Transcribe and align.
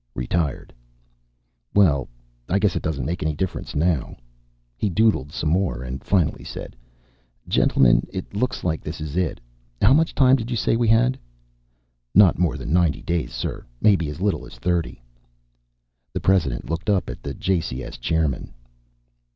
"Retired." 0.15 0.73
"Well, 1.75 2.07
I 2.49 2.57
guess 2.57 2.75
it 2.75 2.81
doesn't 2.81 3.05
make 3.05 3.21
any 3.21 3.35
difference 3.35 3.75
now." 3.75 4.17
He 4.75 4.89
doodled 4.89 5.31
some 5.31 5.49
more 5.51 5.83
and 5.83 6.03
finally 6.03 6.43
said, 6.43 6.75
"Gentlemen, 7.47 8.07
it 8.11 8.33
looks 8.35 8.63
like 8.63 8.81
this 8.81 8.99
is 8.99 9.15
it. 9.15 9.39
How 9.79 9.93
much 9.93 10.15
time 10.15 10.37
did 10.37 10.49
you 10.49 10.57
say 10.57 10.75
we 10.75 10.87
had?" 10.87 11.19
"Not 12.15 12.39
more 12.39 12.57
than 12.57 12.73
ninety 12.73 13.03
days, 13.03 13.31
sir. 13.31 13.63
Maybe 13.79 14.09
as 14.09 14.19
little 14.21 14.47
as 14.47 14.55
thirty." 14.57 15.03
The 16.13 16.19
President 16.19 16.67
looked 16.67 16.89
up 16.89 17.07
at 17.07 17.21
the 17.21 17.35
JCS 17.35 17.99
chairman. 18.01 18.55